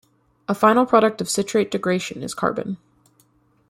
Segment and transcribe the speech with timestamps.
[0.47, 2.77] A final product of citrate degradation is carbon.